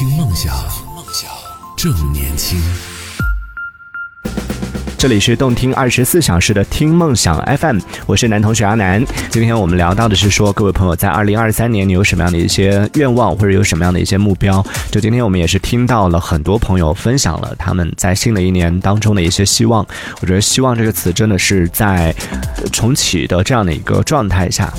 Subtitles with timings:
[0.00, 0.54] 听梦想，
[0.96, 1.30] 梦想
[1.76, 2.58] 正年轻。
[4.96, 9.04] 这里是动听二十四小时的听梦想 FM，我是男同学阿南。
[9.28, 14.64] 今天我们聊到的是说，各位朋友在二零二三年你有什么样的一些愿望，或者有什么样的一些目标？
[14.90, 19.86] 就今天我们也是听到了很多朋友分享了他们在新的一年当中的一些希望。
[20.22, 22.14] 我觉得“希望”这个词真的是在
[22.72, 24.72] 重启的这样的一个状态下。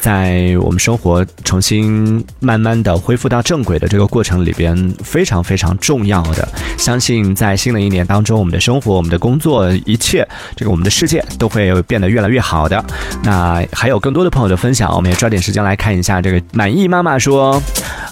[0.00, 12.82] 在我们生活重新慢慢的恢复到正轨的这个过程里边，非常非常重要的，相信在新的一年当中，我们的生活、我们的工作，一切这个我们的世界都会变得越来越好的。
[13.22, 16.22] 那还有更多的朋友的分享，我们也抓点时间来看一下。
[16.22, 17.62] 这个满意妈妈说，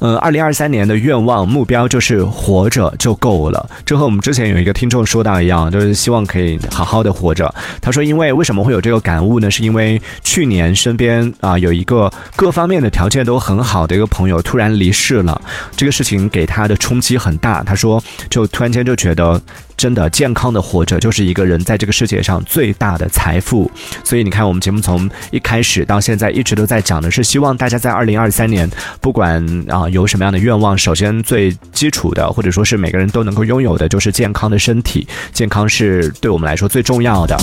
[0.00, 3.70] 呃，二零二三年的愿望目标就是活着就够了。
[3.84, 7.54] 这和我们之前有一个听众说到一样，就是希望可以好好的活着。
[7.80, 9.48] 他说，因为为什么会有这个感悟呢？
[9.48, 11.75] 是因为去年身边啊有。
[11.76, 15.40] 一个各方面的条件都很好的一个朋友突然离世了，
[15.76, 17.62] 这个事情给他的冲击很大。
[17.62, 19.40] 他说，就突然间就觉得，
[19.76, 23.70] 真的健康的活着就是一个人在这个世界上最大的财富。
[24.02, 28.68] 所以你看，我们节目从一开始到现在一直都在讲的是，希望大家在二零二三年，
[29.00, 35.06] 不管啊有什么样的愿望，首先最基础的，或者说是每个人都能够拥有的，就是健康的身体。
[35.32, 37.36] 健康是对我们来说最重要的。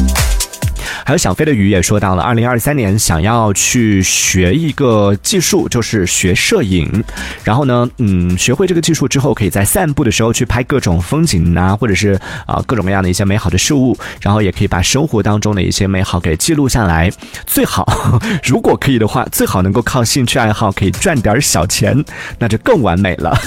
[1.05, 7.03] 还有小飞的鱼也说到了，二零二三年想要去学一个技术，就是学摄影。
[7.43, 13.97] 然后呢，嗯，学会这个技术之后，可以在散步的时候去拍各种风景啊，或者是啊各种各样的一些美好的事物。
[14.21, 17.11] 然后也可以把生活当中的一些美好给记录下来。
[17.45, 17.85] 最好，
[18.43, 22.03] 如果可以的话，最好能够靠兴趣爱好可以赚点小钱，
[22.39, 23.37] 那就更完美了。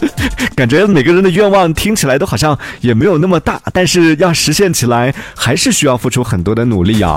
[0.54, 6.79] 感觉每个人的愿望听起来都好像也没有那么大，但是要实现起来，还是需要付出很多的努力。
[6.80, 7.14] 努力啊！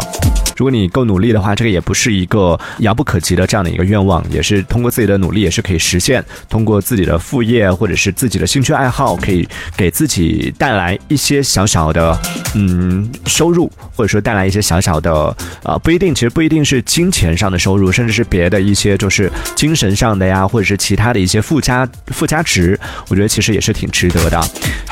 [0.58, 6.24] 如果你够努力的话，这个也不是一个遥不可及的这样的一个愿望，也是通过自己的努力也是可以实现。
[6.50, 9.48] 通过自己的副业或者是自己的兴趣爱好，可以
[9.78, 12.20] 给自己带来一些小小的
[12.56, 15.34] 嗯收入，或者说带来一些小小的
[15.64, 22.78] 啊不一定，其实不一定是金钱上的收入，甚至是别的一些就是精神上的呀，或者是其他的一些附加附加值，
[23.08, 24.40] 我觉得其实也是挺值得的。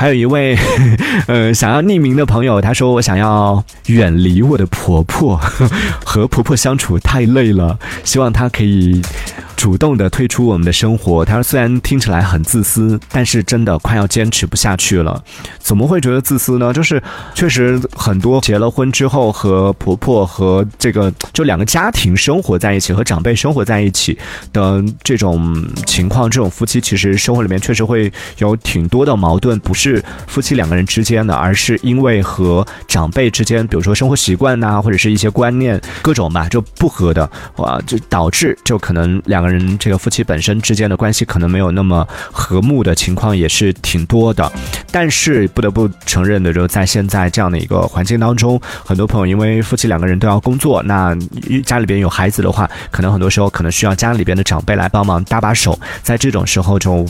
[0.02, 0.58] 还有一位
[1.28, 4.66] 呃想要匿名的朋友，他说我想要远离我的。
[4.66, 5.36] 婆婆
[6.04, 9.00] 和婆婆相处太累了，希望她可以。
[9.54, 15.22] 主动的退出我们的生活，他说虽然听起来很自私，但是真的快要坚持不下去了。
[15.60, 16.72] 怎么会觉得自私呢？
[16.72, 17.00] 就是
[17.32, 24.18] 确实很多结了婚之后和婆婆和这个就两个家庭生活在一起，和长辈生活在一起
[24.52, 39.62] 的这种情况，这种夫妻其实生活里面确实会有挺多的矛盾，不是是夫妻两个人之间的，而是因为和长辈之间，比如说生活习惯呐，或者是一些观念各种吧就不合的，哇，就导致就可能两个人。
[39.78, 44.50] 这个夫妻本身之间的关系可能没有那么和睦的情况也是挺多的，
[44.90, 51.16] 但是不得不承认的，就在现在这样的一个环境当中，很多朋友因为夫妻两个人都要工作，那
[51.64, 57.04] 家里边有孩子的话，可能很多时候可能需要家里边的长辈来帮忙搭把手，在这种时候就，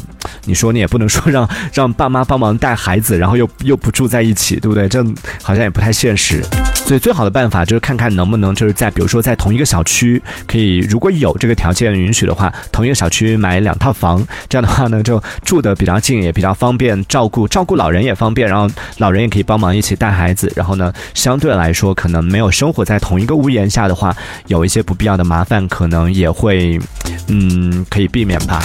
[0.44, 4.88] 你说你也不能说让让爸妈帮忙带带孩子，然后又又不住在一起，对不对？
[4.88, 5.04] 这
[5.42, 6.42] 好像也不太现实。
[6.86, 18.66] 所以最好的办法就是看看能不能就是在比如说在同一个小区，可以如果有这个条件允许的话，同一个小区买两套房，这样的话呢就住的比较近，也比较方便照顾照顾老人也方便，然后
[18.96, 24.16] 老人也可以帮忙一起带孩子，然后呢相对来说可能没有生活在同一个屋檐下的话，
[24.46, 26.80] 有一些不必要的麻烦可能也会，
[27.28, 28.62] 嗯，可以避免吧。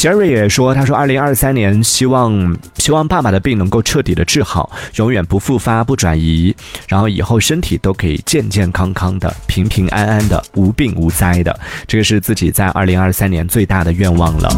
[0.00, 6.56] Jerry 也说：“他说，二零二三年希望希望爸爸的病能够彻底的治好，永远不复发、不转移，
[6.88, 11.54] 然后以后身体都可以健健康康的、平平安安的、无病无灾的。
[11.86, 14.50] 这个是自己在二零二三年最大的愿望了。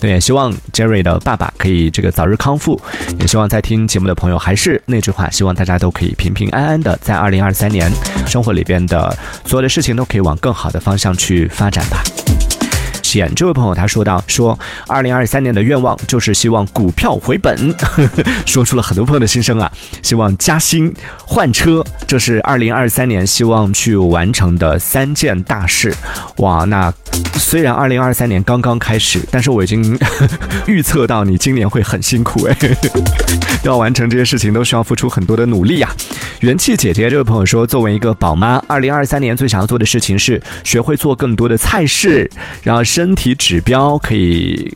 [0.00, 2.80] 对，也希望 Jerry 的爸爸可以这个早日康复。
[3.20, 7.92] 也希望在听节目的朋友还是那句话，希望大家都可以平平安安的，在二零二三年
[8.26, 12.02] 生活里边的所有的事情都可以往更好的方向去发展吧。”
[13.34, 17.74] 这位朋友他说到说，二零二三年的愿望就是希望股票回本，
[18.46, 19.70] 说出了很多朋友的心声啊，
[20.02, 20.92] 希望加薪
[21.26, 25.94] 换车，这是二零二三年希望去完成的三件大事。
[26.38, 26.92] 哇，那
[27.34, 29.98] 虽然二零二三年刚刚开始，但是我已经
[30.66, 32.56] 预测到你今年会很辛苦哎，
[33.64, 35.90] 要完成这些事情都需要付出很多的努力呀。
[36.42, 42.28] 元气姐姐这位朋友说，作为一个宝妈，二零二三年最想要做的事情是学会做更多的菜式，
[42.64, 44.68] 然后身体指标可以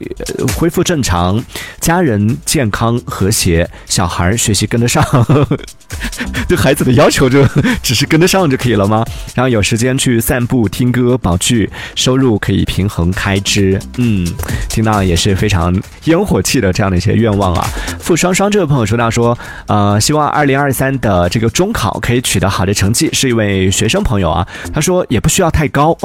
[0.56, 1.44] 恢复正常，
[1.80, 5.04] 家人健康和谐，小孩学习跟得上。
[6.46, 7.44] 对孩子的要求就
[7.82, 9.04] 只是跟得上就可以了吗？
[9.34, 13.80] 然后有时间去散步、听歌、保剧，收入可以平衡开支。
[13.96, 14.24] 嗯，
[14.69, 15.74] 听到也是非常
[16.04, 17.66] 烟火气的这样的一些愿望啊。
[17.98, 19.36] 付双双这位朋友说到说，
[19.66, 24.47] 呃，希望二零二三的这个中考可以取得好的成绩，是一位学生朋友啊。
[24.75, 25.97] 他说也不需要太高，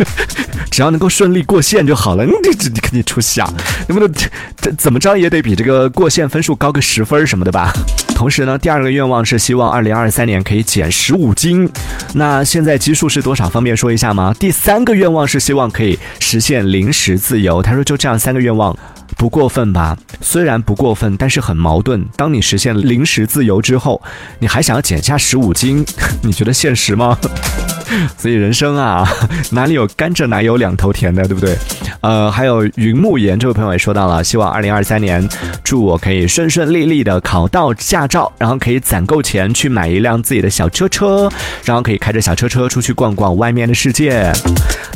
[0.72, 2.24] 只要能够顺利过线就好了。
[2.24, 3.52] 你这你肯定出息啊，
[3.88, 4.10] 能不能
[4.56, 7.74] 这怎么着也得比这个过线分数高个十分什么的吧？
[8.16, 11.68] 同时呢，第二个愿望是希望二零二三年可以减十五斤。
[12.14, 13.46] 那现在基数是多少？
[13.46, 14.34] 方便说一下吗？
[14.40, 17.60] 第三个愿望是希望可以实现零食自由。
[17.62, 18.74] 他说就这样三个愿望，
[19.18, 19.94] 不过分吧？
[20.22, 22.08] 虽然不过分，但是很矛盾。
[22.16, 24.00] 当你实现零食自由之后，
[24.38, 25.84] 你还想要减下十五斤，
[26.24, 27.18] 你觉得现实吗？
[28.18, 29.06] 所以人生啊，
[29.52, 31.56] 哪里有甘蔗哪有两头甜的，对不对？
[32.00, 35.26] 呃，还有云木言这位朋友也说到了，希望二零二三年
[35.64, 41.28] 祝我可以顺顺利利的考到驾照，然后可以攒够钱去买一辆自己的小车车，
[41.64, 44.32] 然后可以开着小车车出去逛逛外面的世界。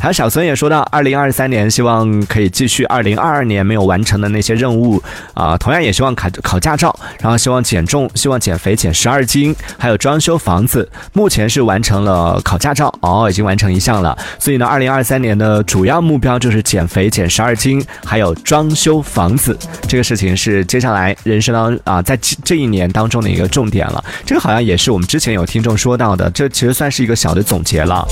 [0.00, 5.02] 还有小孙也说到，二零二三年希望可以继续二零二二年没有完成的那些任务
[5.34, 12.79] 啊，同样也希望考考驾照，然后希望减重，希望减肥减十二斤，还有装修房子，目前是完成了考驾照。
[13.00, 24.04] 哦，已经完成一项了，所以呢，二零二三年的主要目标就是减肥减十二斤，还有装修房子，这个事情是接下来人生当啊，在这一年当中的一个重点了。
[24.24, 28.06] 这个好像也是我们之前有听众说到的，这其实算是一个小的总结了。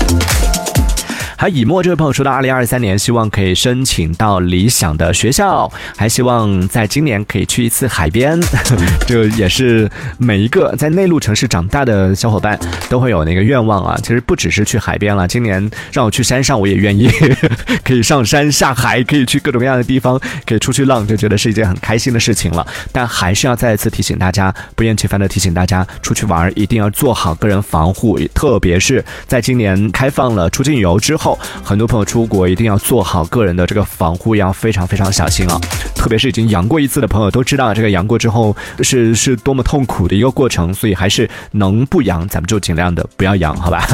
[1.39, 8.37] 还以沫这位朋友说到，二零二三年希望可以申请到理想的学校，还希望在今年可以去一次海边。
[9.07, 12.59] 这也是每一个在内陆城市长大的小伙伴
[12.89, 13.97] 都会有那个愿望啊。
[14.03, 17.09] 其实不只是去海边了，今年让我去山上我也愿意，
[17.85, 22.67] 可以上山下海，可以去各种各样的地方，可以出去浪，就觉得是一件很开心的事情了。
[22.91, 31.28] 但还是要再一次提醒大家，不厌其烦的提醒大家，出去玩一定要做好个人防护，特别是在今年开放了出境游之后。
[31.63, 35.59] 很多朋友出国一定要做好个人的这个防护，要非常非常小心啊！
[35.95, 43.85] 特别是已经阳过一次的朋友都知道，这个阳过之后是是多么痛苦的一个过程，所以还是能不阳咱们就尽量的不要阳，好吧？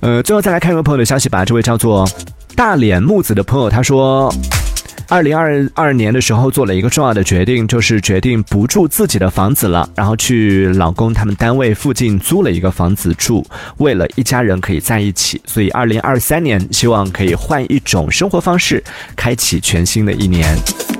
[0.00, 2.08] 呃，最后再来看一位朋友的消息吧，这位叫做
[2.54, 4.32] 大脸木子的朋友他说。
[5.08, 18.82] 二零二二年的时候做了一个重要的决定，就是决定不住自己的房子了，然后去老公他们单位附近租了一个房子住，为了一家人可以在一起，所以二零二三年希望可以换一种生活方式，
[19.14, 20.44] 开启全新的一年。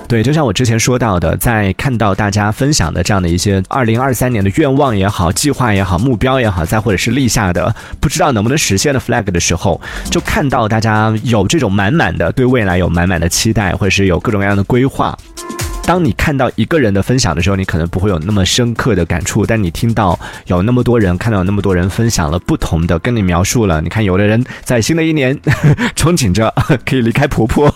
[0.08, 9.80] 对，就像我之前说到的，在看到大家分享的这样的一些二零二三年的愿望也好、计划也好、目标也好，再或者是立下的不知道能不能实现的 flag 的时候，
[10.10, 15.16] 就看到大家有这种满满的对未来有满满的期待，或者是有各种各样的规划。
[15.86, 23.80] 当你看到一个人的分享的时候，你可能不会有那么深刻的感触，但你听到有那么多人看到有那么多人分享了不同的，跟你描述了。
[23.80, 25.38] 你看，有的人在新的一年
[25.94, 26.52] 憧憬着
[26.84, 27.72] 可以离开婆婆，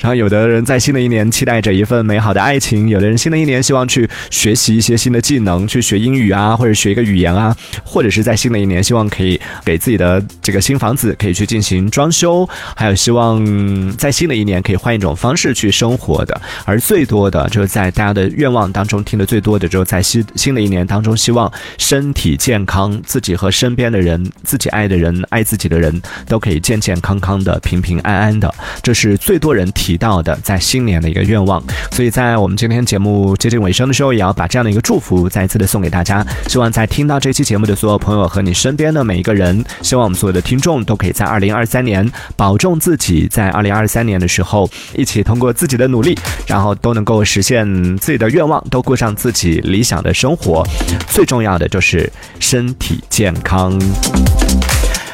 [0.00, 17.03] 然后有的人在新的一年期待着一份美好的爱情，有的人新的一年希望去学习一些新的技能，去学英语啊，或者学一个语言啊，或者是在新的一年希望可以给自己的这个新房子可以去进行装修，还有希望在新的一年可以换一种方式去生活的，而最。
[17.04, 28.52] 多的就是在大家的愿望当中听的最多的，就是在新新的一年当中，希望身体健康，自己和身边的人，自己爱的人，爱自己的人都可以健健康康的，平平安安的，
[28.82, 31.62] 这是最多人提到的在新年的一个愿望。
[31.90, 36.26] 所以在我们今天节目接近尾声的时候，也要把这样的一个祝福再一次的送给大家。
[36.48, 46.93] 希望在听到这期节目的所有朋友和你身边的每一个人，希望我们所有的听众都可以在二零二三年保重自己，在二零二三年的时候，一起通过自己的努力，然后都。
[46.94, 47.66] 能够实现
[47.98, 50.66] 自己的愿望，都过上自己理想的生活。
[51.08, 52.10] 最重要的就是
[52.40, 53.78] 身体健康。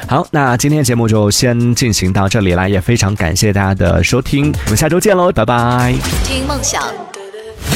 [0.06, 4.52] 好，那今天的节目就先进行到这里啦，也非常感谢大家的收听。
[4.64, 5.94] 我们下周见喽，拜拜。
[6.25, 6.82] 听梦想，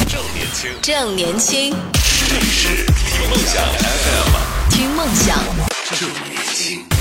[0.06, 1.75] 正年轻，正年轻。
[2.26, 4.70] 这里是听梦想，FM。
[4.70, 5.38] 听梦想，
[5.92, 6.93] 正年轻。